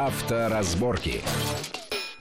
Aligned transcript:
Авторазборки. 0.00 1.22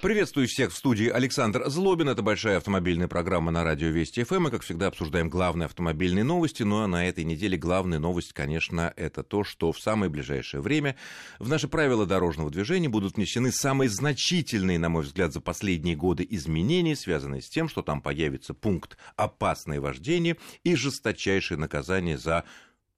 Приветствую 0.02 0.48
всех 0.48 0.72
в 0.72 0.76
студии 0.76 1.10
Александр 1.10 1.70
Злобин. 1.70 2.10
Это 2.10 2.24
большая 2.24 2.58
автомобильная 2.58 3.08
программа 3.08 3.52
на 3.52 3.64
радио 3.64 3.90
Вести 3.90 4.24
ФМ. 4.24 4.40
Мы, 4.40 4.50
как 4.50 4.64
всегда, 4.64 4.88
обсуждаем 4.88 5.30
главные 5.30 5.68
автомобильные 5.68 6.24
новости. 6.24 6.64
Ну 6.64 6.82
а 6.82 6.88
на 6.88 7.08
этой 7.08 7.24
неделе 7.24 7.56
главная 7.56 8.00
новость, 8.00 8.34
конечно, 8.34 8.92
это 8.96 9.22
то, 9.22 9.44
что 9.44 9.72
в 9.72 9.80
самое 9.80 10.10
ближайшее 10.10 10.62
время 10.62 10.96
в 11.38 11.50
наши 11.50 11.68
правила 11.68 12.08
дорожного 12.08 12.50
движения 12.50 12.90
будут 12.90 13.16
внесены 13.16 13.52
самые 13.52 13.90
значительные, 13.90 14.80
на 14.80 14.90
мой 14.90 15.04
взгляд, 15.04 15.34
за 15.34 15.40
последние 15.40 15.96
годы 15.96 16.26
изменения, 16.28 16.96
связанные 16.96 17.44
с 17.44 17.50
тем, 17.50 17.70
что 17.70 17.84
там 17.84 18.02
появится 18.02 18.56
пункт 18.56 18.98
«опасное 19.18 19.80
вождение» 19.80 20.38
и 20.64 20.74
жесточайшее 20.74 21.60
наказание 21.60 22.18
за 22.18 22.44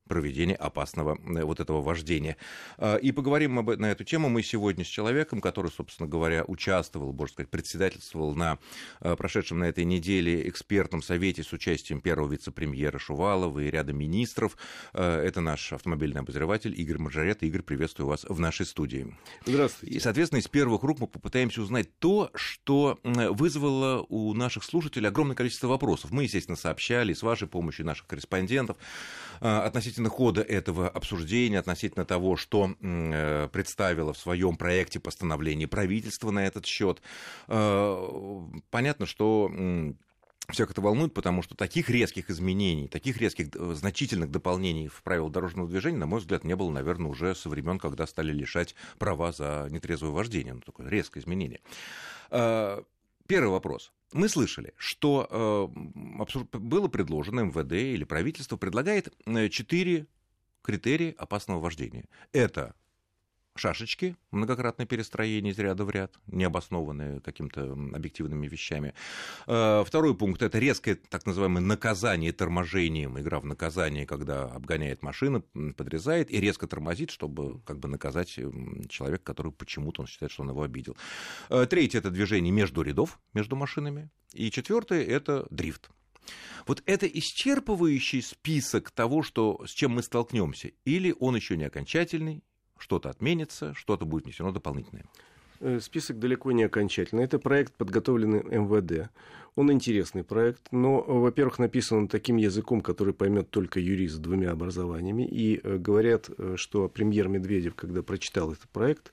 проведения 0.09 0.55
опасного 0.55 1.17
э, 1.17 1.43
вот 1.43 1.61
этого 1.61 1.81
вождения. 1.81 2.35
А, 2.77 2.97
и 2.97 3.13
поговорим 3.13 3.59
об, 3.59 3.69
на 3.77 3.91
эту 3.91 4.03
тему 4.03 4.27
мы 4.27 4.43
сегодня 4.43 4.83
с 4.83 4.87
человеком, 4.87 5.39
который, 5.39 5.71
собственно 5.71 6.09
говоря, 6.09 6.43
участвовал, 6.45 7.13
можно 7.13 7.33
сказать, 7.33 7.49
председательствовал 7.49 8.35
на 8.35 8.57
э, 8.99 9.15
прошедшем 9.15 9.59
на 9.59 9.65
этой 9.65 9.85
неделе 9.85 10.49
экспертном 10.49 11.01
совете 11.01 11.43
с 11.43 11.53
участием 11.53 12.01
первого 12.01 12.29
вице-премьера 12.29 12.97
Шувалова 12.97 13.59
и 13.59 13.69
ряда 13.69 13.93
министров. 13.93 14.57
Э, 14.93 15.21
это 15.21 15.39
наш 15.39 15.71
автомобильный 15.71 16.21
обозреватель 16.21 16.73
Игорь 16.79 16.97
Маржарет. 16.97 17.43
Игорь, 17.43 17.61
приветствую 17.61 18.07
вас 18.07 18.25
в 18.27 18.39
нашей 18.39 18.65
студии. 18.65 19.15
Здравствуйте. 19.45 19.95
И, 19.95 19.99
соответственно, 19.99 20.39
из 20.39 20.47
первых 20.47 20.83
рук 20.83 20.99
мы 20.99 21.07
попытаемся 21.07 21.61
узнать 21.61 21.97
то, 21.99 22.31
что 22.33 22.99
вызвало 23.03 24.05
у 24.09 24.33
наших 24.33 24.63
слушателей 24.63 25.07
огромное 25.07 25.35
количество 25.35 25.67
вопросов. 25.67 26.11
Мы, 26.11 26.23
естественно, 26.23 26.57
сообщали 26.57 27.13
с 27.13 27.21
вашей 27.21 27.47
помощью 27.47 27.85
наших 27.85 28.07
корреспондентов 28.07 28.77
относительно 29.39 29.89
относительно 29.89 30.09
хода 30.09 30.41
этого 30.41 30.89
обсуждения, 30.89 31.59
относительно 31.59 32.05
того, 32.05 32.35
что 32.37 32.75
э, 32.79 33.49
представило 33.51 34.13
в 34.13 34.17
своем 34.17 34.55
проекте 34.55 34.99
постановление 34.99 35.67
правительства 35.67 36.31
на 36.31 36.45
этот 36.45 36.65
счет. 36.65 37.01
Э, 37.47 38.09
понятно, 38.69 39.05
что 39.05 39.51
всех 40.49 40.71
это 40.71 40.81
волнует, 40.81 41.13
потому 41.13 41.41
что 41.43 41.55
таких 41.55 41.89
резких 41.89 42.29
изменений, 42.29 42.87
таких 42.87 43.17
резких 43.17 43.49
э, 43.55 43.73
значительных 43.73 44.31
дополнений 44.31 44.87
в 44.87 45.01
правила 45.03 45.29
дорожного 45.29 45.67
движения, 45.67 45.97
на 45.97 46.07
мой 46.07 46.19
взгляд, 46.19 46.43
не 46.43 46.55
было, 46.55 46.71
наверное, 46.71 47.09
уже 47.09 47.35
со 47.35 47.49
времен, 47.49 47.79
когда 47.79 48.07
стали 48.07 48.31
лишать 48.31 48.75
права 48.97 49.31
за 49.31 49.67
нетрезвое 49.69 50.11
вождение. 50.11 50.53
Ну, 50.53 50.61
такое 50.61 50.89
резкое 50.89 51.21
изменение. 51.21 51.61
Первый 53.29 53.51
вопрос 53.51 53.93
мы 54.11 54.27
слышали, 54.27 54.73
что 54.75 55.27
э, 55.29 56.57
было 56.57 56.87
предложено 56.87 57.41
МВД 57.41 57.73
или 57.73 58.03
правительство 58.03 58.57
предлагает 58.57 59.13
э, 59.27 59.49
четыре 59.49 60.07
критерия 60.63 61.13
опасного 61.15 61.59
вождения. 61.59 62.05
Это 62.31 62.73
шашечки, 63.59 64.15
многократное 64.31 64.85
перестроение 64.85 65.53
из 65.53 65.59
ряда 65.59 65.85
в 65.85 65.89
ряд, 65.89 66.15
необоснованные 66.27 67.19
какими-то 67.21 67.73
объективными 67.73 68.47
вещами. 68.47 68.93
Э, 69.47 69.83
второй 69.85 70.15
пункт– 70.15 70.41
это 70.43 70.59
резкое 70.59 70.95
так 70.95 71.25
называемое 71.25 71.61
наказание 71.61 72.31
торможением, 72.31 73.19
игра 73.19 73.39
в 73.39 73.45
наказание, 73.45 74.05
когда 74.05 74.45
обгоняет 74.45 75.03
машина, 75.03 75.41
подрезает 75.75 76.31
и 76.31 76.39
резко 76.39 76.67
тормозит, 76.67 77.11
чтобы 77.11 77.61
как 77.61 77.79
бы 77.79 77.87
наказать 77.87 78.29
человека, 78.29 79.23
который 79.23 79.51
почему-то 79.51 80.01
он 80.01 80.07
считает, 80.07 80.31
что 80.31 80.43
он 80.43 80.49
его 80.49 80.63
обидел. 80.63 80.95
Э, 81.49 81.65
третье– 81.69 81.97
это 81.99 82.09
движение 82.09 82.51
между 82.51 82.81
рядов, 82.81 83.19
между 83.33 83.55
машинами. 83.55 84.09
И 84.33 84.51
четвертое– 84.51 85.03
это 85.05 85.47
дрифт. 85.49 85.89
Вот 86.67 86.83
это 86.85 87.07
исчерпывающий 87.07 88.21
список 88.21 88.91
того, 88.91 89.23
что, 89.23 89.65
с 89.65 89.71
чем 89.71 89.91
мы 89.91 90.03
столкнемся, 90.03 90.71
или 90.85 91.15
он 91.19 91.35
еще 91.35 91.57
не 91.57 91.63
окончательный, 91.63 92.43
что-то 92.79 93.09
отменится, 93.09 93.73
что-то 93.75 94.05
будет 94.05 94.25
внесено 94.25 94.51
дополнительное. 94.51 95.05
Э, 95.61 95.79
список 95.81 96.19
далеко 96.19 96.51
не 96.51 96.63
окончательный. 96.63 97.23
Это 97.23 97.39
проект, 97.39 97.73
подготовленный 97.73 98.43
МВД. 98.43 99.09
Он 99.55 99.71
интересный 99.71 100.23
проект, 100.23 100.71
но, 100.71 101.01
во-первых, 101.01 101.59
написан 101.59 101.97
он 101.97 102.07
таким 102.07 102.37
языком, 102.37 102.81
который 102.81 103.13
поймет 103.13 103.49
только 103.49 103.79
юрист 103.79 104.15
с 104.15 104.19
двумя 104.19 104.51
образованиями. 104.51 105.23
И 105.23 105.59
э, 105.61 105.77
говорят, 105.77 106.29
э, 106.37 106.55
что 106.55 106.87
премьер 106.87 107.27
Медведев, 107.27 107.75
когда 107.75 108.01
прочитал 108.01 108.53
этот 108.53 108.69
проект, 108.69 109.11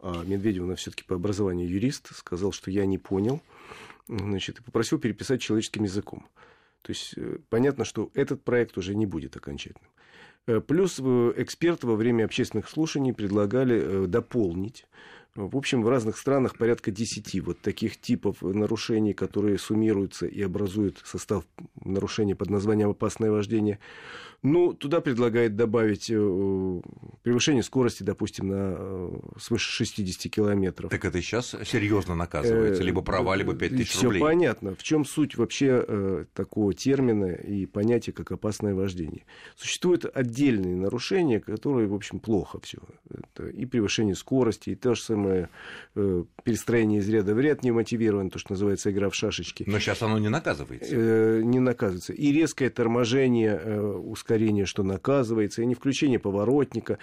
а 0.00 0.24
Медведев, 0.24 0.64
он 0.64 0.76
все-таки 0.76 1.04
по 1.04 1.16
образованию 1.16 1.68
юрист, 1.68 2.14
сказал, 2.14 2.52
что 2.52 2.70
я 2.70 2.86
не 2.86 2.98
понял, 2.98 3.40
значит, 4.08 4.60
и 4.60 4.62
попросил 4.62 4.98
переписать 4.98 5.40
человеческим 5.40 5.84
языком. 5.84 6.26
То 6.82 6.90
есть 6.90 7.14
понятно, 7.48 7.86
что 7.86 8.10
этот 8.12 8.42
проект 8.42 8.76
уже 8.76 8.94
не 8.94 9.06
будет 9.06 9.36
окончательным. 9.36 9.90
Э, 10.46 10.60
плюс 10.60 11.00
э, 11.02 11.32
эксперты 11.36 11.86
во 11.86 11.96
время 11.96 12.24
общественных 12.24 12.68
слушаний 12.68 13.12
предлагали 13.12 13.80
э, 13.80 14.06
дополнить 14.06 14.86
в 15.36 15.56
общем, 15.56 15.82
в 15.82 15.88
разных 15.88 16.16
странах 16.16 16.56
порядка 16.56 16.90
10 16.90 17.40
вот 17.44 17.60
таких 17.60 18.00
типов 18.00 18.42
нарушений, 18.42 19.14
которые 19.14 19.58
суммируются 19.58 20.26
и 20.26 20.40
образуют 20.42 21.00
состав 21.04 21.44
нарушений 21.84 22.34
под 22.34 22.50
названием 22.50 22.90
«опасное 22.90 23.30
вождение». 23.30 23.80
Ну, 24.44 24.74
туда 24.74 25.00
предлагает 25.00 25.56
добавить 25.56 26.10
э, 26.10 26.14
превышение 27.22 27.62
скорости, 27.62 28.02
допустим, 28.02 28.48
на 28.48 28.74
э, 28.76 29.10
свыше 29.40 29.72
60 29.72 30.30
километров. 30.30 30.90
Так 30.90 31.02
это 31.02 31.22
сейчас 31.22 31.56
серьезно 31.64 32.14
наказывается, 32.14 32.82
либо 32.82 33.00
права, 33.00 33.36
либо 33.36 33.54
5 33.54 33.70
тысяч 33.70 34.02
рублей. 34.02 34.18
Все 34.18 34.26
понятно. 34.26 34.74
В 34.74 34.82
чем 34.82 35.06
суть 35.06 35.38
вообще 35.38 35.82
э, 35.88 36.24
такого 36.34 36.74
термина 36.74 37.32
и 37.32 37.64
понятия, 37.64 38.12
как 38.12 38.32
опасное 38.32 38.74
вождение? 38.74 39.24
Существуют 39.56 40.04
отдельные 40.04 40.76
нарушения, 40.76 41.40
которые, 41.40 41.88
в 41.88 41.94
общем, 41.94 42.20
плохо 42.20 42.60
все. 42.60 42.80
И 43.42 43.66
превышение 43.66 44.14
скорости, 44.14 44.70
и 44.70 44.74
то 44.74 44.94
же 44.94 45.02
самое 45.02 45.48
перестроение 45.94 47.00
из 47.00 47.08
ряда 47.08 47.34
в 47.34 47.40
ряд 47.40 47.62
немотивированное, 47.62 48.30
то, 48.30 48.38
что 48.38 48.52
называется 48.52 48.90
игра 48.90 49.10
в 49.10 49.14
шашечки. 49.14 49.64
Но 49.66 49.78
сейчас 49.78 50.02
оно 50.02 50.18
не 50.18 50.28
наказывается. 50.28 50.94
Не 50.94 51.60
наказывается. 51.60 52.12
И 52.12 52.32
резкое 52.32 52.70
торможение, 52.70 53.80
ускорение 53.80 54.44
ускорение, 54.44 54.66
что 54.66 54.82
наказывается, 54.82 55.62
и 55.62 55.66
не 55.66 55.74
включение 55.74 56.18
поворотника. 56.18 56.98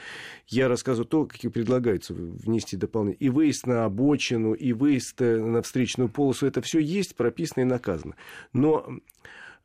Я 0.47 0.67
рассказываю 0.67 1.07
то, 1.07 1.25
какие 1.25 1.51
предлагаются 1.51 2.13
внести 2.13 2.77
дополнительно. 2.77 3.25
И 3.25 3.29
выезд 3.29 3.67
на 3.67 3.85
обочину, 3.85 4.53
и 4.53 4.73
выезд 4.73 5.21
э, 5.21 5.37
на 5.37 5.61
встречную 5.61 6.09
полосу. 6.09 6.45
Это 6.45 6.61
все 6.61 6.79
есть, 6.79 7.15
прописано 7.15 7.61
и 7.61 7.65
наказано. 7.65 8.15
Но 8.53 8.87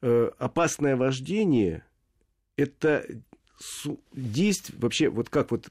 э, 0.03 0.31
опасное 0.39 0.97
вождение– 0.97 1.85
это 2.57 3.05
действие, 4.13 4.79
вообще, 4.81 5.09
вот 5.09 5.29
как 5.29 5.51
вот 5.51 5.69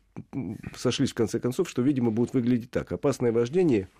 сошлись 0.75 1.11
в 1.11 1.15
конце 1.15 1.39
концов, 1.39 1.69
что, 1.69 1.81
видимо, 1.81 2.11
будет 2.11 2.33
выглядеть 2.33 2.71
так. 2.71 2.91
Опасное 2.91 3.31
вождение– 3.31 3.87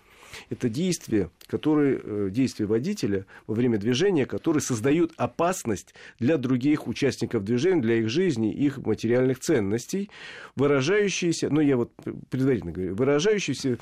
это 0.50 0.68
действия, 0.68 1.30
которые, 1.46 2.00
э, 2.02 2.28
действия 2.30 2.66
водителя 2.66 3.26
во 3.46 3.54
время 3.54 3.78
движения, 3.78 4.26
которые 4.26 4.60
создают 4.60 5.12
опасность 5.16 5.94
для 6.18 6.36
других 6.36 6.86
участников 6.86 7.44
движения, 7.44 7.82
для 7.82 7.96
их 7.96 8.08
жизни, 8.08 8.52
их 8.52 8.78
материальных 8.78 9.40
ценностей, 9.40 10.10
выражающиеся, 10.54 11.50
ну 11.50 11.60
я 11.60 11.76
вот 11.76 11.92
предварительно 12.30 12.72
говорю, 12.72 12.94
выражающиеся 12.94 13.78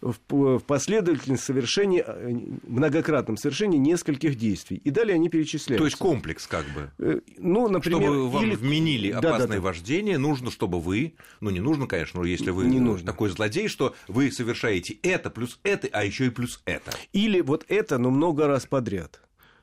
в 0.00 0.60
последовательном 0.60 1.38
совершении, 1.38 2.04
э, 2.06 2.32
многократном 2.66 3.36
совершении 3.36 3.78
нескольких 3.78 4.36
действий. 4.36 4.80
И 4.84 4.90
далее 4.90 5.14
они 5.14 5.28
перечисляются. 5.28 5.82
То 5.82 5.84
есть 5.86 5.96
комплекс 5.96 6.46
как 6.46 6.64
бы. 6.66 6.90
Э, 6.98 7.20
ну, 7.38 7.68
например... 7.68 8.00
Чтобы 8.00 8.30
вам 8.30 8.44
или... 8.44 8.54
вменили 8.54 9.10
опасное 9.10 9.38
да, 9.38 9.46
да, 9.46 9.54
да. 9.54 9.60
вождение, 9.60 10.18
нужно, 10.18 10.50
чтобы 10.50 10.80
вы, 10.80 11.14
ну 11.40 11.50
не 11.50 11.60
нужно, 11.60 11.86
конечно, 11.86 12.20
но 12.20 12.26
если 12.26 12.50
вы 12.50 12.66
не 12.66 12.80
нужно. 12.80 13.06
такой 13.06 13.30
злодей, 13.30 13.68
что 13.68 13.94
вы 14.08 14.30
совершаете 14.30 14.98
это 15.02 15.30
плюс 15.30 15.58
это, 15.62 15.88
а 15.92 16.04
еще 16.04 16.26
и 16.26 16.30
плюс 16.30 16.62
это. 16.64 16.90
Или 17.12 17.40
вот 17.40 17.64
это, 17.68 17.98
но 17.98 18.10
много 18.10 18.46
раз 18.46 18.66
подряд. 18.66 19.20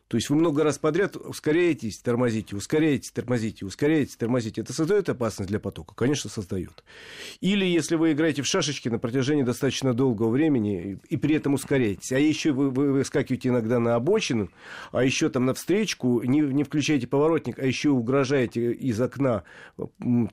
То 0.08 0.18
есть 0.18 0.30
вы 0.30 0.36
много 0.36 0.64
раз 0.64 0.78
подряд 0.78 1.16
ускоряетесь, 1.16 2.00
тормозите, 2.00 2.56
ускоряете, 2.56 3.10
тормозите, 3.14 3.66
ускоряете, 3.66 4.16
тормозите. 4.18 4.62
Это 4.62 4.72
создает 4.72 5.10
опасность 5.10 5.50
для 5.50 5.60
потока? 5.60 5.96
Конечно, 5.96 6.30
создает. 6.30 6.84
Или 7.42 7.66
если 7.66 7.96
вы 7.96 8.12
играете 8.12 8.42
в 8.42 8.46
шашечки 8.46 8.90
на 8.90 9.00
протяжении 9.00 9.44
достаточно 9.44 9.94
долгого 9.94 10.30
времени 10.30 11.00
и 11.10 11.18
при 11.18 11.36
этом 11.36 11.56
ускоряетесь, 11.56 12.12
а 12.12 12.20
еще 12.20 12.52
вы, 12.52 12.70
вы 12.70 12.92
выскакиваете 12.92 13.50
иногда 13.50 13.80
на 13.80 13.96
обочину, 13.96 14.50
а 14.92 15.04
еще 15.04 15.30
там 15.30 15.46
на 15.46 15.54
встречку, 15.54 16.22
не, 16.22 16.42
не 16.42 16.64
включаете 16.64 17.08
поворотник, 17.08 17.58
а 17.58 17.66
еще 17.66 17.90
угрожаете 17.90 18.72
из 18.72 19.00
окна 19.02 19.44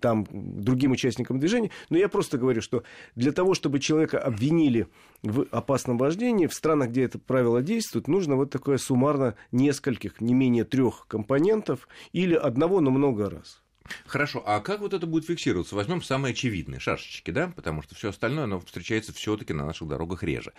там 0.01 0.27
другим 0.31 0.93
участникам 0.93 1.39
движения. 1.39 1.71
Но 1.89 1.97
я 1.97 2.09
просто 2.09 2.39
говорю, 2.39 2.61
что 2.61 2.83
для 3.15 3.33
того, 3.33 3.55
чтобы 3.55 3.81
человека 3.81 4.19
обвинили 4.19 4.89
в 5.23 5.47
опасном 5.51 5.97
вождении, 5.99 6.47
в 6.47 6.55
странах, 6.55 6.91
где 6.91 7.05
это 7.05 7.19
правило 7.19 7.63
действует, 7.63 8.09
нужно 8.09 8.37
вот 8.37 8.51
такое 8.51 8.79
суммарно 8.79 9.37
нескольких, 9.61 10.21
не 10.21 10.35
менее 10.35 10.65
трех 10.65 11.07
компонентов 11.07 11.89
или 12.13 12.35
одного, 12.35 12.81
но 12.81 12.91
много 12.91 13.31
раз. 13.31 13.63
Хорошо, 14.07 14.43
а 14.47 14.61
как 14.61 14.81
вот 14.81 14.95
это 14.95 15.07
будет 15.07 15.27
фиксироваться? 15.27 15.75
Возьмем 15.75 16.03
самые 16.03 16.33
очевидные 16.33 16.81
шашечки, 16.81 17.31
да, 17.31 17.53
потому 17.55 17.83
что 17.83 17.95
все 17.95 18.11
остальное, 18.11 18.45
оно 18.45 18.61
встречается 18.61 19.13
все-таки 19.13 19.53
на 19.53 19.67
наших 19.67 19.89
дорогах 19.89 20.23
реже. 20.23 20.53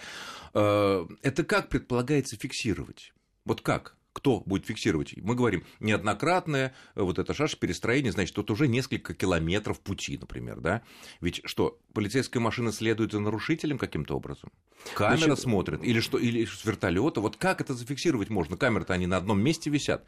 Э, 0.53 1.05
это 1.21 1.43
как 1.43 1.69
предполагается 1.69 2.35
фиксировать? 2.35 3.13
Вот 3.45 3.61
как? 3.61 3.95
Кто 4.13 4.41
будет 4.41 4.65
фиксировать? 4.65 5.15
Мы 5.17 5.35
говорим, 5.35 5.63
неоднократное 5.79 6.73
э, 6.95 7.01
вот 7.01 7.19
это 7.19 7.33
шаш 7.33 7.57
перестроение, 7.57 8.11
значит, 8.11 8.35
тут 8.35 8.51
уже 8.51 8.67
несколько 8.67 9.13
километров 9.13 9.79
пути, 9.79 10.17
например, 10.17 10.59
да? 10.59 10.81
Ведь 11.21 11.41
что, 11.45 11.79
полицейская 11.93 12.41
машина 12.41 12.71
следует 12.71 13.11
за 13.11 13.19
нарушителем 13.19 13.77
каким-то 13.77 14.15
образом? 14.15 14.51
Камера 14.95 15.17
значит, 15.17 15.39
смотрит? 15.39 15.83
Или 15.83 15.99
что, 15.99 16.17
или 16.17 16.45
с 16.45 16.65
вертолета? 16.65 17.21
Вот 17.21 17.37
как 17.37 17.61
это 17.61 17.73
зафиксировать 17.73 18.29
можно? 18.29 18.57
Камеры-то 18.57 18.93
они 18.93 19.07
на 19.07 19.17
одном 19.17 19.41
месте 19.41 19.69
висят. 19.69 20.05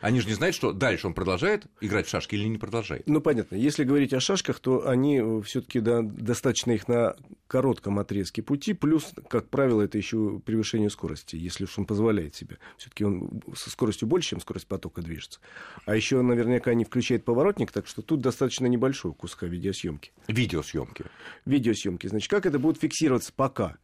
Они 0.00 0.20
же 0.20 0.28
не 0.28 0.34
знают, 0.34 0.54
что 0.54 0.72
дальше 0.72 1.06
он 1.06 1.14
продолжает 1.14 1.66
играть 1.80 2.06
в 2.06 2.10
шашки 2.10 2.34
или 2.34 2.46
не 2.46 2.58
продолжает. 2.58 3.02
Ну, 3.06 3.20
понятно. 3.20 3.56
Если 3.56 3.84
говорить 3.84 4.12
о 4.12 4.20
шашках, 4.20 4.60
то 4.60 4.88
они 4.88 5.18
э, 5.18 5.42
все-таки 5.42 5.80
да, 5.80 6.02
достаточно 6.02 6.72
их 6.72 6.88
на 6.88 7.16
коротком 7.46 7.98
отрезке 7.98 8.42
пути, 8.42 8.74
плюс, 8.74 9.12
как 9.28 9.48
правило, 9.48 9.82
это 9.82 9.98
еще 9.98 10.40
превышение 10.44 10.90
скорости, 10.90 11.36
если 11.36 11.64
уж 11.64 11.78
он 11.78 11.86
позволяет 11.86 12.34
себе. 12.34 12.58
Все-таки 12.76 13.04
он 13.04 13.42
со 13.56 13.70
скоростью 13.70 14.06
больше, 14.06 14.30
чем 14.30 14.40
скорость 14.40 14.66
потока 14.66 15.02
движется. 15.02 15.40
А 15.86 15.96
еще 15.96 16.20
наверняка 16.22 16.74
не 16.74 16.84
включает 16.84 17.24
поворотник, 17.24 17.72
так 17.72 17.86
что 17.86 18.02
тут 18.02 18.20
достаточно 18.20 18.66
небольшой 18.66 19.12
куска 19.14 19.46
видеосъемки. 19.46 20.12
Видеосъемки. 20.28 21.06
Видеосъемки. 21.46 22.06
Значит, 22.06 22.30
как 22.30 22.46
это 22.46 22.58
будет 22.58 22.78
фиксироваться 22.78 23.32
пока? 23.34 23.78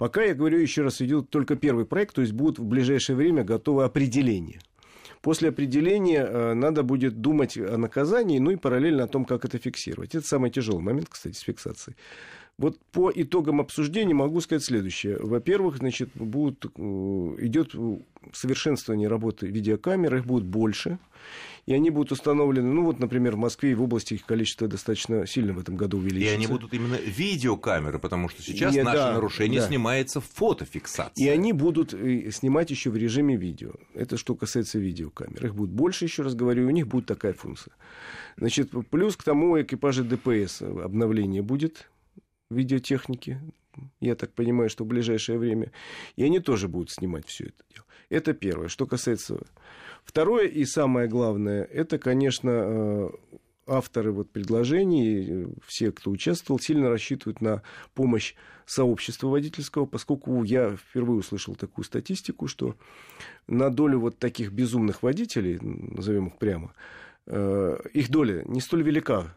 Пока, 0.00 0.22
я 0.22 0.34
говорю 0.34 0.58
еще 0.58 0.80
раз, 0.80 1.02
идет 1.02 1.28
только 1.28 1.56
первый 1.56 1.84
проект, 1.84 2.14
то 2.14 2.22
есть 2.22 2.32
будут 2.32 2.58
в 2.58 2.64
ближайшее 2.64 3.16
время 3.16 3.44
готовы 3.44 3.84
определения. 3.84 4.60
После 5.22 5.50
определения 5.50 6.24
э, 6.24 6.54
надо 6.54 6.82
будет 6.82 7.20
думать 7.20 7.58
о 7.58 7.76
наказании, 7.76 8.38
ну 8.38 8.52
и 8.52 8.56
параллельно 8.56 9.04
о 9.04 9.08
том, 9.08 9.24
как 9.24 9.44
это 9.44 9.58
фиксировать. 9.58 10.14
Это 10.14 10.26
самый 10.26 10.50
тяжелый 10.50 10.80
момент, 10.80 11.08
кстати, 11.10 11.36
с 11.36 11.40
фиксацией. 11.40 11.96
Вот 12.60 12.78
по 12.92 13.10
итогам 13.14 13.60
обсуждения 13.60 14.14
могу 14.14 14.40
сказать 14.40 14.62
следующее. 14.62 15.18
Во-первых, 15.18 15.78
значит, 15.78 16.10
будет, 16.14 16.66
э, 16.66 16.68
идет 17.38 17.74
совершенствование 18.32 19.08
работы 19.08 19.46
видеокамер, 19.46 20.16
их 20.16 20.26
будет 20.26 20.44
больше 20.44 20.98
и 21.66 21.72
они 21.72 21.90
будут 21.90 22.12
установлены, 22.12 22.68
ну 22.70 22.84
вот, 22.84 22.98
например, 22.98 23.36
в 23.36 23.38
Москве 23.38 23.72
и 23.72 23.74
в 23.74 23.82
области 23.82 24.14
их 24.14 24.24
количество 24.24 24.66
достаточно 24.66 25.26
сильно 25.26 25.52
в 25.52 25.58
этом 25.58 25.76
году 25.76 25.98
увеличится. 25.98 26.32
И 26.32 26.36
они 26.36 26.46
будут 26.46 26.74
именно 26.74 26.96
видеокамеры, 26.96 27.98
потому 27.98 28.28
что 28.28 28.42
сейчас 28.42 28.74
и, 28.74 28.82
наше 28.82 28.98
да, 28.98 29.12
нарушение 29.14 29.60
да. 29.60 29.68
снимается 29.68 30.20
фотофиксацией. 30.20 31.28
И 31.28 31.30
они 31.30 31.52
будут 31.52 31.94
э, 31.94 32.30
снимать 32.30 32.70
еще 32.70 32.90
в 32.90 32.96
режиме 32.96 33.36
видео. 33.36 33.72
Это 33.94 34.16
что 34.16 34.34
касается 34.34 34.78
видеокамер. 34.78 35.46
Их 35.46 35.54
будет 35.54 35.70
больше, 35.70 36.06
еще 36.06 36.22
раз 36.22 36.34
говорю, 36.34 36.66
у 36.66 36.70
них 36.70 36.88
будет 36.88 37.06
такая 37.06 37.34
функция. 37.34 37.72
Значит, 38.36 38.70
плюс 38.90 39.16
к 39.16 39.22
тому 39.22 39.60
экипажи 39.60 40.02
ДПС 40.02 40.62
обновление 40.62 41.42
будет 41.42 41.88
видеотехники, 42.50 43.40
я 44.00 44.14
так 44.14 44.32
понимаю, 44.32 44.68
что 44.68 44.84
в 44.84 44.88
ближайшее 44.88 45.38
время, 45.38 45.72
и 46.16 46.24
они 46.24 46.40
тоже 46.40 46.68
будут 46.68 46.90
снимать 46.90 47.26
все 47.26 47.44
это 47.44 47.64
дело. 47.72 47.86
Это 48.08 48.34
первое. 48.34 48.68
Что 48.68 48.86
касается 48.86 49.40
Второе 50.04 50.46
и 50.46 50.64
самое 50.64 51.08
главное, 51.08 51.62
это, 51.64 51.98
конечно, 51.98 52.50
э, 52.50 53.10
авторы 53.66 54.12
вот 54.12 54.30
предложений, 54.30 55.54
все, 55.66 55.92
кто 55.92 56.10
участвовал, 56.10 56.58
сильно 56.58 56.88
рассчитывают 56.88 57.40
на 57.40 57.62
помощь 57.94 58.34
сообщества 58.66 59.28
водительского, 59.28 59.86
поскольку 59.86 60.42
я 60.42 60.76
впервые 60.76 61.20
услышал 61.20 61.54
такую 61.54 61.84
статистику, 61.84 62.48
что 62.48 62.76
на 63.46 63.70
долю 63.70 64.00
вот 64.00 64.18
таких 64.18 64.52
безумных 64.52 65.02
водителей, 65.02 65.58
назовем 65.60 66.28
их 66.28 66.38
прямо, 66.38 66.72
э, 67.26 67.78
их 67.92 68.10
доля 68.10 68.42
не 68.46 68.60
столь 68.60 68.82
велика 68.82 69.34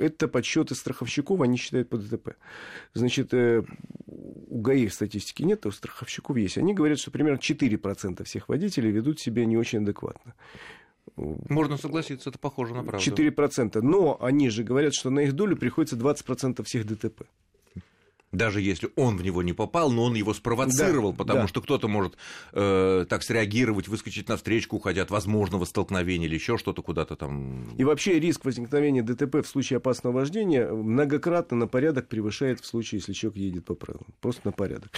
это 0.00 0.28
подсчеты 0.28 0.74
страховщиков, 0.74 1.40
они 1.40 1.56
считают 1.56 1.88
по 1.88 1.96
ДТП. 1.96 2.36
Значит, 2.94 3.32
э, 3.34 3.62
у 4.06 4.60
ГАИ 4.60 4.88
статистики 4.88 5.42
нет, 5.42 5.64
а 5.66 5.68
у 5.68 5.72
страховщиков 5.72 6.36
есть. 6.36 6.58
Они 6.58 6.74
говорят, 6.74 6.98
что 6.98 7.10
примерно 7.10 7.38
4% 7.38 8.24
всех 8.24 8.48
водителей 8.48 8.90
ведут 8.90 9.20
себя 9.20 9.44
не 9.44 9.56
очень 9.56 9.82
адекватно. 9.82 10.34
Можно 11.16 11.76
согласиться, 11.76 12.30
это 12.30 12.38
похоже 12.38 12.74
на 12.74 12.84
правду. 12.84 13.04
4%. 13.04 13.80
Но 13.82 14.16
они 14.20 14.48
же 14.48 14.64
говорят, 14.64 14.94
что 14.94 15.10
на 15.10 15.20
их 15.20 15.34
долю 15.34 15.56
приходится 15.56 15.96
20% 15.96 16.62
всех 16.64 16.86
ДТП 16.86 17.24
даже 18.32 18.60
если 18.60 18.90
он 18.96 19.16
в 19.16 19.22
него 19.22 19.42
не 19.42 19.52
попал, 19.52 19.90
но 19.90 20.04
он 20.04 20.14
его 20.14 20.32
спровоцировал, 20.34 21.12
да, 21.12 21.18
потому 21.18 21.40
да. 21.42 21.48
что 21.48 21.60
кто-то 21.60 21.88
может 21.88 22.16
э, 22.52 23.04
так 23.08 23.22
среагировать, 23.22 23.88
выскочить 23.88 24.28
на 24.28 24.36
встречку, 24.36 24.76
уходя 24.76 25.02
от 25.02 25.10
возможного 25.10 25.64
столкновения 25.64 26.26
или 26.28 26.34
еще 26.34 26.56
что-то 26.56 26.82
куда-то 26.82 27.16
там. 27.16 27.68
И 27.76 27.84
вообще 27.84 28.20
риск 28.20 28.44
возникновения 28.44 29.02
ДТП 29.02 29.36
в 29.44 29.46
случае 29.46 29.78
опасного 29.78 30.14
вождения 30.14 30.70
многократно 30.70 31.56
на 31.56 31.66
порядок 31.66 32.08
превышает 32.08 32.60
в 32.60 32.66
случае, 32.66 32.98
если 32.98 33.12
человек 33.12 33.38
едет 33.38 33.64
по 33.64 33.74
правилам. 33.74 34.06
Просто 34.20 34.42
на 34.44 34.52
порядок. 34.52 34.90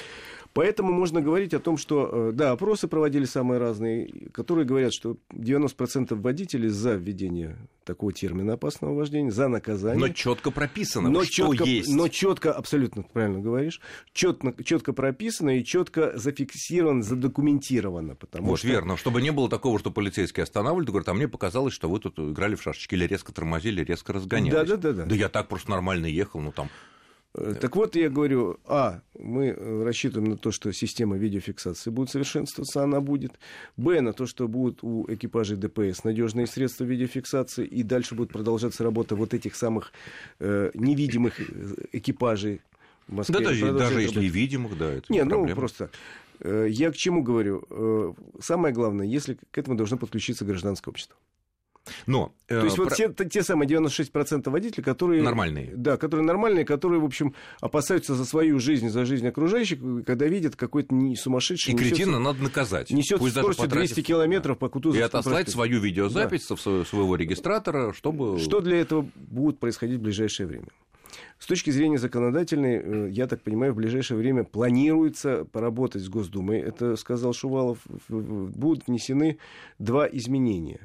Поэтому 0.53 0.93
можно 0.93 1.23
говорить 1.23 1.55
о 1.55 1.61
том, 1.61 1.79
что, 1.79 2.11
э, 2.13 2.33
да, 2.33 2.53
опросы 2.53 2.87
проводили 2.87 3.25
самые 3.25 3.59
разные, 3.59 4.29
которые 4.33 4.67
говорят, 4.67 4.93
что 4.93 5.17
90% 5.33 6.21
водителей 6.21 6.69
за 6.69 6.95
введение 6.95 7.57
такого 7.85 8.13
термина 8.13 8.55
опасного 8.55 8.95
вождения, 8.95 9.31
за 9.31 9.49
наказание. 9.49 10.01
Но 10.01 10.13
четко 10.13 10.51
прописано, 10.51 11.09
но 11.09 11.25
что 11.25 11.55
четко, 11.55 11.65
есть. 11.65 11.89
Но 11.89 12.09
четко, 12.09 12.53
абсолютно 12.53 13.03
правильно 13.03 13.41
говоришь, 13.41 13.81
четко, 14.13 14.55
четко 14.65 14.93
прописано 14.93 15.59
и 15.59 15.65
четко 15.65 16.17
зафиксировано, 16.17 17.03
задокументировано. 17.03 18.15
Потому 18.15 18.49
вот 18.49 18.59
что... 18.59 18.69
верно, 18.69 18.97
чтобы 18.97 19.23
не 19.23 19.33
было 19.33 19.49
такого, 19.49 19.79
что 19.79 19.91
полицейские 19.91 20.45
останавливают, 20.45 20.89
говорят, 20.89 21.09
а 21.09 21.15
мне 21.15 21.29
показалось, 21.29 21.75
что 21.75 21.89
вы 21.89 22.01
тут 22.01 22.19
играли 22.19 22.55
в 22.55 22.63
шашечки 22.63 22.95
или 22.95 23.07
резко 23.07 23.33
тормозили, 23.33 23.83
резко 23.83 24.13
разгонялись. 24.13 24.53
Да, 24.53 24.65
да, 24.65 24.77
да, 24.77 24.93
да. 24.93 25.05
Да 25.05 25.15
я 25.15 25.29
так 25.29 25.49
просто 25.49 25.71
нормально 25.71 26.07
ехал, 26.07 26.41
ну 26.41 26.53
там 26.53 26.69
Э, 27.35 27.55
так 27.59 27.77
вот, 27.77 27.97
я 27.97 28.11
говорю, 28.11 28.59
а, 28.67 29.01
мы 29.19 29.47
э, 29.47 29.83
рассчитываем 29.85 30.31
на 30.31 30.37
то, 30.37 30.51
что 30.51 30.71
система 30.73 31.17
видеофиксации 31.17 31.91
будет 31.91 32.11
совершенствоваться, 32.11 32.83
она 32.83 33.01
будет. 33.01 33.33
Б, 33.77 34.01
на 34.03 34.13
то, 34.13 34.27
что 34.27 34.49
будут 34.49 34.83
у 34.83 35.07
экипажей 35.09 35.57
ДПС 35.57 36.05
надежные 36.05 36.47
средства 36.47 36.85
видеофиксации, 36.85 37.67
и 37.67 37.83
дальше 37.83 38.15
будет 38.15 38.33
продолжаться 38.33 38.85
работа 38.85 39.17
вот 39.17 39.33
этих 39.33 39.57
самых 39.57 39.93
э, 40.41 40.71
невидимых 40.75 41.41
э, 41.41 41.45
экипажей 41.93 42.61
в 43.09 43.15
Москве. 43.15 43.39
Да, 43.39 43.45
даже, 43.47 43.73
даже 43.73 44.03
если 44.03 44.21
невидимых, 44.21 44.77
да, 44.77 44.93
это 44.93 45.11
не, 45.11 45.19
не 45.19 45.25
ну 45.25 45.47
просто. 45.55 45.91
Я 46.45 46.91
к 46.91 46.97
чему 46.97 47.23
говорю? 47.23 48.17
Самое 48.41 48.75
главное, 48.75 49.07
если 49.07 49.39
к 49.53 49.59
этому 49.59 49.77
должно 49.77 49.97
подключиться 49.97 50.45
гражданское 50.45 50.91
общество. 50.91 51.17
Но, 52.07 52.35
э, 52.49 52.59
То 52.59 52.65
есть 52.65 52.77
про... 52.77 52.85
вот 52.85 52.95
те, 52.95 53.13
те 53.29 53.43
самые 53.43 53.69
96% 53.69 54.49
водителей, 54.51 54.85
которые... 54.85 55.23
Нормальные. 55.23 55.73
Да, 55.75 55.97
которые 55.97 56.27
нормальные, 56.27 56.65
которые, 56.65 57.01
в 57.01 57.05
общем, 57.05 57.35
опасаются 57.61 58.15
за 58.15 58.25
свою 58.25 58.59
жизнь, 58.59 58.89
за 58.89 59.05
жизнь 59.05 59.27
окружающих, 59.27 59.79
когда 60.07 60.27
видят 60.27 60.57
какой-то 60.57 60.95
не 60.95 61.17
сумасшедший... 61.17 61.75
И 61.75 61.77
кретина 61.77 62.19
надо 62.19 62.43
наказать. 62.43 62.91
Несет 62.91 63.19
Пусть 63.19 63.37
скоростью 63.37 63.69
200 63.69 64.03
километров 64.03 64.59
по 64.59 64.69
Кутузовскому 64.69 65.03
И 65.03 65.07
отослать 65.07 65.47
проспекту. 65.47 65.53
свою 65.53 65.81
видеозапись 65.81 66.47
да. 66.49 66.57
со 66.57 66.85
своего 66.85 67.17
регистратора, 67.17 67.93
чтобы... 67.93 68.39
Что 68.39 68.61
для 68.61 68.81
этого 68.81 69.07
будет 69.15 69.59
происходить 69.59 69.99
в 69.99 70.03
ближайшее 70.03 70.47
время? 70.47 70.69
С 71.39 71.47
точки 71.47 71.71
зрения 71.71 71.99
законодательной, 71.99 72.77
э, 72.77 73.11
я 73.11 73.27
так 73.27 73.43
понимаю, 73.43 73.73
в 73.73 73.77
ближайшее 73.77 74.17
время 74.17 74.45
планируется 74.45 75.45
поработать 75.45 76.03
с 76.03 76.09
Госдумой. 76.09 76.61
Это 76.61 76.97
сказал 76.97 77.33
Шувалов. 77.33 77.79
Будут 78.09 78.87
внесены 78.87 79.39
два 79.79 80.07
изменения. 80.07 80.81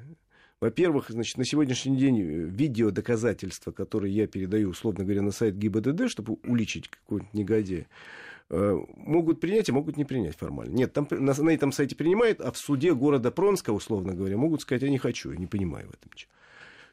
Во-первых, 0.59 1.09
значит, 1.09 1.37
на 1.37 1.45
сегодняшний 1.45 1.97
день 1.97 2.19
э, 2.19 2.23
видеодоказательства, 2.23 3.71
которые 3.71 4.13
я 4.13 4.27
передаю, 4.27 4.69
условно 4.69 5.03
говоря, 5.03 5.21
на 5.21 5.31
сайт 5.31 5.55
ГИБДД, 5.55 6.09
чтобы 6.09 6.37
уличить 6.43 6.87
какого-нибудь 6.87 7.33
негодяя, 7.33 7.87
э, 8.49 8.77
могут 8.95 9.39
принять, 9.39 9.69
а 9.69 9.73
могут 9.73 9.97
не 9.97 10.05
принять 10.05 10.35
формально. 10.35 10.73
Нет, 10.73 10.93
там, 10.93 11.07
на, 11.11 11.33
на 11.33 11.49
этом 11.51 11.71
сайте 11.71 11.95
принимают, 11.95 12.41
а 12.41 12.51
в 12.51 12.57
суде 12.57 12.95
города 12.95 13.29
Пронска, 13.29 13.71
условно 13.71 14.15
говоря, 14.15 14.37
могут 14.37 14.61
сказать, 14.61 14.81
я 14.81 14.89
не 14.89 14.97
хочу, 14.97 15.31
я 15.31 15.37
не 15.37 15.45
понимаю 15.45 15.87
в 15.89 15.93
этом 15.93 16.11
ничего. 16.11 16.31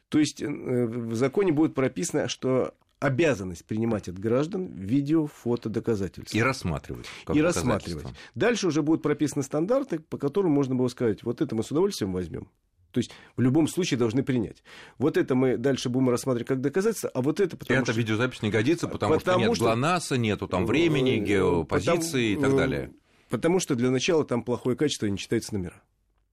То 0.09 0.19
есть 0.19 0.43
э, 0.43 0.47
в 0.47 1.15
законе 1.15 1.51
будет 1.51 1.73
прописано, 1.73 2.27
что 2.27 2.75
обязанность 2.99 3.65
принимать 3.65 4.07
от 4.07 4.19
граждан 4.19 4.67
видео, 4.67 5.25
фото, 5.25 5.69
доказательства. 5.69 6.37
И 6.37 6.41
рассматривать. 6.41 7.07
И 7.33 7.41
рассматривать. 7.41 8.05
Дальше 8.35 8.67
уже 8.67 8.83
будут 8.83 9.01
прописаны 9.01 9.43
стандарты, 9.43 9.99
по 9.99 10.17
которым 10.17 10.51
можно 10.51 10.75
было 10.75 10.87
сказать, 10.87 11.23
вот 11.23 11.41
это 11.41 11.55
мы 11.55 11.63
с 11.63 11.71
удовольствием 11.71 12.13
возьмем, 12.13 12.47
то 12.95 12.99
есть 12.99 13.11
в 13.35 13.41
любом 13.41 13.67
случае 13.67 13.97
должны 13.97 14.23
принять. 14.23 14.63
Вот 14.97 15.17
это 15.17 15.35
мы 15.35 15.57
дальше 15.57 15.89
будем 15.89 16.09
рассматривать 16.09 16.47
как 16.47 16.61
доказательство, 16.61 17.09
а 17.13 17.21
вот 17.21 17.41
это 17.41 17.57
потому 17.57 17.81
Эта 17.81 17.91
что... 17.91 17.99
видеозапись 17.99 18.41
не 18.41 18.49
годится, 18.49 18.87
потому, 18.87 19.15
потому 19.15 19.33
что 19.33 19.47
нет 19.49 19.55
что... 19.57 19.65
ГЛОНАССа, 19.65 20.17
нету 20.17 20.47
там 20.47 20.65
времени, 20.65 21.17
э, 21.17 21.19
геопозиции 21.19 22.35
потому... 22.35 22.55
и 22.55 22.57
так 22.57 22.57
далее. 22.57 22.93
Потому 23.29 23.59
что 23.59 23.75
для 23.75 23.91
начала 23.91 24.23
там 24.23 24.43
плохое 24.43 24.77
качество 24.77 25.07
и 25.07 25.11
не 25.11 25.17
читаются 25.17 25.53
номера. 25.53 25.83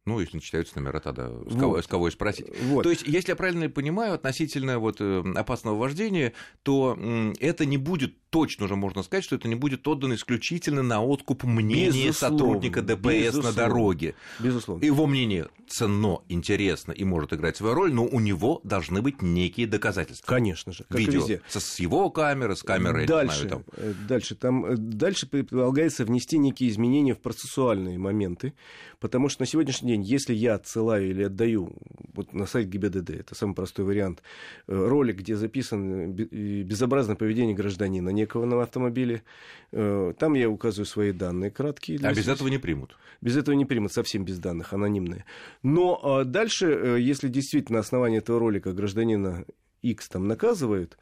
Ну, 0.05 0.21
если 0.21 0.37
не 0.37 0.41
читаются 0.43 0.79
номера, 0.79 1.01
тогда 1.01 1.29
с 1.29 1.59
кого, 1.59 1.73
вот. 1.73 1.85
с 1.85 1.89
кого 1.89 2.07
и 2.07 2.11
спросить. 2.13 2.47
Вот. 2.67 2.85
То 2.85 2.91
есть, 2.91 3.03
если 3.03 3.31
я 3.31 3.37
правильно 3.37 3.69
понимаю, 3.69 4.15
относительно 4.15 4.79
вот, 4.79 5.01
э, 5.01 5.25
опасного 5.35 5.77
вождения, 5.77 6.33
то 6.63 6.97
это 7.41 7.67
не 7.67 7.77
будет 7.77 8.15
точно 8.33 8.65
уже 8.65 8.77
можно 8.77 9.03
сказать, 9.03 9.25
что 9.25 9.37
это 9.37 9.47
не 9.47 9.55
будет 9.55 9.87
отдано 9.87 10.15
исключительно 10.15 10.83
на 10.83 11.03
откуп 11.05 11.45
мнения 11.45 12.07
Безусловно, 12.07 12.39
сотрудника 12.39 12.81
ДПС 12.83 13.03
безусловно. 13.03 13.51
на 13.51 13.57
дороге. 13.57 14.15
Безусловно. 14.41 14.83
Его 14.85 15.07
мнение 15.07 15.49
ценно, 15.69 16.21
интересно 16.31 16.93
и 16.93 17.05
может 17.05 17.33
играть 17.35 17.57
свою 17.59 17.75
роль, 17.75 17.93
но 17.93 18.05
у 18.07 18.21
него 18.21 18.61
должны 18.65 19.03
быть 19.03 19.21
некие 19.21 19.67
доказательства. 19.67 20.27
Конечно 20.27 20.73
же, 20.73 20.85
как 20.89 20.99
Видео 20.99 21.21
везде. 21.21 21.43
со- 21.47 21.61
с 21.61 21.79
его 21.79 22.09
камеры, 22.11 22.57
с 22.57 22.63
камеры, 22.63 23.07
дальше, 23.07 23.43
знаю, 23.49 23.51
там. 23.51 23.65
э, 23.77 23.95
дальше, 24.09 24.35
там, 24.35 24.65
э, 24.65 24.77
дальше 24.77 25.29
предполагается 25.29 26.05
внести 26.07 26.39
некие 26.39 26.71
изменения 26.71 27.15
в 27.15 27.21
процессуальные 27.21 27.99
моменты, 27.99 28.55
потому 28.99 29.29
что 29.29 29.43
на 29.43 29.47
сегодняшний 29.47 29.93
день, 29.93 30.03
если 30.03 30.33
я 30.35 30.55
отсылаю 30.55 31.11
или 31.11 31.25
отдаю 31.25 31.75
вот 32.15 32.33
на 32.33 32.47
сайт 32.47 32.69
ГИБДД, 32.69 33.11
это 33.11 33.35
самый 33.35 33.55
простой 33.55 33.85
вариант, 33.85 34.23
э, 34.69 34.75
ролик, 34.75 35.17
где 35.19 35.37
э, 36.31 36.63
безобразное 36.63 37.17
поведение 37.17 37.55
гражданина 37.55 38.09
некого 38.23 38.45
на 38.47 38.63
автомобиле, 38.63 39.23
э, 39.73 40.13
там 40.19 40.35
я 40.35 40.49
указываю 40.49 40.87
свои 40.87 41.13
данные 41.13 41.51
краткие. 41.51 41.99
А 42.03 42.13
без 42.15 42.29
этого 42.29 42.49
не 42.49 42.59
примут. 42.59 42.97
Без 43.21 43.37
этого 43.37 43.55
не 43.55 43.65
примут, 43.65 43.93
совсем 43.93 44.25
без 44.25 44.39
данных, 44.39 44.73
анонимные. 44.73 45.25
Но 45.63 46.21
э, 46.23 46.25
дальше, 46.25 46.67
э, 46.67 47.01
если 47.01 47.29
действительно 47.29 47.79
на 47.79 47.81
основании 47.81 48.19
этого 48.19 48.39
ролика 48.39 48.73
гражданина 48.73 49.45
X 49.83 50.09
там 50.09 50.27
наказывают, 50.29 50.97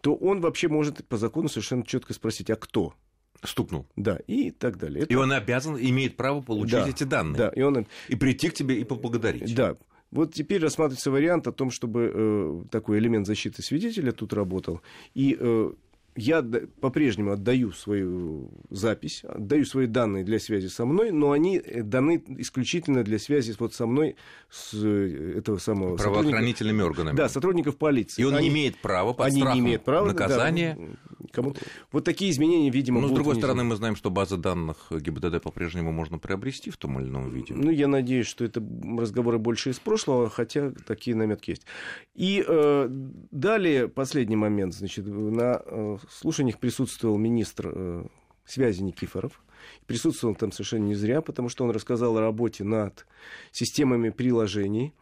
то 0.00 0.14
он 0.14 0.40
вообще 0.40 0.68
может 0.68 1.06
по 1.08 1.16
закону 1.16 1.48
совершенно 1.48 1.84
четко 1.84 2.12
спросить, 2.12 2.50
а 2.50 2.56
кто? 2.56 2.94
Стукнул. 3.42 3.86
Да, 3.96 4.18
и 4.26 4.50
так 4.50 4.78
далее. 4.78 5.02
Это- 5.02 5.12
И 5.12 5.16
он 5.16 5.32
обязан, 5.32 5.76
имеет 5.78 6.16
право 6.16 6.40
получить 6.40 6.72
Да, 6.72 6.88
эти 6.88 7.04
данные. 7.04 7.38
Да, 7.38 7.48
и 7.48 7.62
он... 7.62 7.86
И 8.08 8.16
прийти 8.16 8.48
к 8.48 8.54
тебе 8.54 8.78
и 8.80 8.84
поблагодарить. 8.84 9.54
Да. 9.54 9.76
Вот 10.10 10.32
теперь 10.32 10.60
рассматривается 10.62 11.10
вариант 11.10 11.46
о 11.48 11.52
том, 11.52 11.70
чтобы 11.70 12.12
э, 12.14 12.62
такой 12.70 12.98
элемент 12.98 13.26
защиты 13.26 13.62
свидетеля 13.62 14.12
тут 14.12 14.32
работал. 14.32 14.80
И 15.14 15.36
э, 15.38 15.72
я 16.16 16.42
по-прежнему 16.80 17.32
отдаю 17.32 17.72
свою 17.72 18.50
запись, 18.70 19.24
отдаю 19.24 19.64
свои 19.64 19.86
данные 19.86 20.24
для 20.24 20.38
связи 20.38 20.68
со 20.68 20.84
мной, 20.84 21.10
но 21.10 21.32
они 21.32 21.58
э, 21.58 21.82
даны 21.82 22.22
исключительно 22.38 23.02
для 23.02 23.18
связи 23.18 23.54
вот 23.58 23.74
со 23.74 23.86
мной, 23.86 24.16
с 24.50 24.74
э, 24.74 25.34
этого 25.38 25.58
самого. 25.58 25.96
Правоохранительными 25.96 26.82
органами. 26.82 27.16
Да, 27.16 27.28
сотрудников 27.28 27.76
полиции. 27.76 28.22
И 28.22 28.24
он 28.24 28.34
Они- 28.34 28.48
не 28.48 28.54
имеет 28.54 28.78
права 28.78 29.12
под 29.12 29.26
они 29.26 29.40
страхом 29.40 29.54
не 29.58 29.66
имеют 29.66 29.84
права 29.84 30.06
наказания. 30.06 30.78
да, 30.78 31.13
кому- 31.32 31.54
Вот 31.92 32.04
такие 32.04 32.30
изменения, 32.30 32.70
видимо, 32.70 33.00
Но, 33.00 33.08
с 33.08 33.10
другой 33.10 33.34
внесены. 33.34 33.40
стороны, 33.40 33.64
мы 33.64 33.76
знаем, 33.76 33.96
что 33.96 34.10
базы 34.10 34.36
данных 34.36 34.86
ГИБДД 34.90 35.40
по-прежнему 35.42 35.92
можно 35.92 36.18
приобрести 36.18 36.70
в 36.70 36.76
том 36.76 36.98
или 37.00 37.08
ином 37.08 37.30
виде. 37.30 37.54
Ну, 37.54 37.70
я 37.70 37.88
надеюсь, 37.88 38.26
что 38.26 38.44
это 38.44 38.62
разговоры 38.98 39.38
больше 39.38 39.70
из 39.70 39.78
прошлого, 39.78 40.28
хотя 40.30 40.72
такие 40.86 41.16
наметки 41.16 41.50
есть. 41.50 41.66
И 42.14 42.44
э, 42.46 42.86
далее, 43.30 43.88
последний 43.88 44.36
момент, 44.36 44.74
значит, 44.74 45.06
на 45.06 45.60
э, 45.64 45.96
слушаниях 46.10 46.58
присутствовал 46.58 47.18
министр 47.18 47.70
э, 47.74 48.06
связи 48.44 48.82
Никифоров. 48.82 49.42
Присутствовал 49.86 50.32
он 50.32 50.36
там 50.36 50.52
совершенно 50.52 50.84
не 50.84 50.94
зря, 50.94 51.22
потому 51.22 51.48
что 51.48 51.64
он 51.64 51.70
рассказал 51.70 52.18
о 52.18 52.20
работе 52.20 52.64
над 52.64 53.06
системами 53.50 54.10
приложений, 54.10 54.92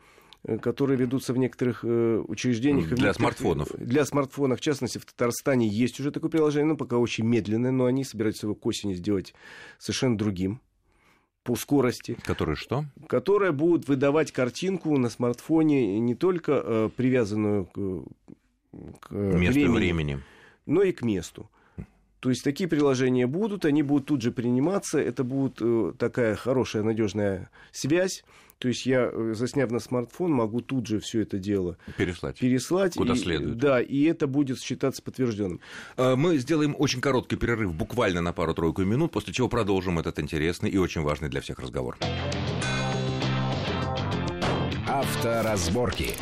которые 0.61 0.96
ведутся 0.99 1.32
в 1.32 1.38
некоторых 1.38 1.84
э, 1.84 2.22
учреждениях. 2.26 2.87
Для 2.88 2.94
некоторых- 2.96 3.16
смартфонов. 3.16 3.68
Для 3.78 4.04
смартфонов, 4.04 4.58
в 4.58 4.62
частности, 4.62 4.99
в 4.99 5.04
Татарстане 5.04 5.68
есть 5.68 6.00
уже 6.00 6.11
такое 6.11 6.30
приложение, 6.30 6.66
но 6.66 6.76
пока 6.76 6.99
очень 6.99 7.25
медленное, 7.25 7.70
но 7.70 7.84
они 7.84 8.02
собираются 8.04 8.46
его 8.46 8.54
к 8.54 8.66
осени 8.66 8.94
сделать 8.94 9.34
совершенно 9.78 10.18
другим 10.18 10.61
по 11.44 11.56
скорости 11.56 12.16
Которые 12.25 12.54
что? 12.56 12.84
которые 13.08 13.52
будут 13.52 13.88
выдавать 13.88 14.30
картинку 14.32 14.96
на 14.99 15.11
смартфоне 15.11 15.99
не 16.00 16.14
только 16.14 16.62
э, 16.64 16.90
привязанную 16.96 17.66
к, 17.66 18.04
к 19.00 19.11
Место 19.11 19.61
и 19.61 19.64
времени, 19.66 19.76
времени. 19.76 20.20
но 20.66 20.82
и 20.82 20.92
к 20.92 21.02
месту. 21.02 21.50
То 22.22 22.30
есть 22.30 22.44
такие 22.44 22.68
приложения 22.68 23.26
будут, 23.26 23.64
они 23.64 23.82
будут 23.82 24.06
тут 24.06 24.22
же 24.22 24.30
приниматься, 24.30 25.00
это 25.00 25.24
будет 25.24 25.56
э, 25.60 25.92
такая 25.98 26.36
хорошая, 26.36 26.84
надежная 26.84 27.50
связь. 27.72 28.22
То 28.58 28.68
есть 28.68 28.86
я, 28.86 29.10
э, 29.12 29.32
засняв 29.34 29.72
на 29.72 29.80
смартфон, 29.80 30.30
могу 30.30 30.60
тут 30.60 30.86
же 30.86 31.00
все 31.00 31.22
это 31.22 31.38
дело 31.38 31.78
Переслать. 31.98 32.38
переслать. 32.38 32.94
Куда 32.94 33.14
и, 33.14 33.16
следует. 33.16 33.56
Да, 33.58 33.80
и 33.82 34.04
это 34.04 34.28
будет 34.28 34.60
считаться 34.60 35.02
подтвержденным. 35.02 35.58
Э, 35.96 36.14
Мы 36.14 36.38
сделаем 36.38 36.76
очень 36.78 37.00
короткий 37.00 37.34
перерыв, 37.34 37.74
буквально 37.74 38.20
на 38.20 38.32
пару-тройку 38.32 38.82
минут, 38.84 39.10
после 39.10 39.32
чего 39.32 39.48
продолжим 39.48 39.98
этот 39.98 40.20
интересный 40.20 40.70
и 40.70 40.78
очень 40.78 41.02
важный 41.02 41.28
для 41.28 41.40
всех 41.40 41.58
разговор. 41.58 41.98
Авторазборки. 44.86 46.14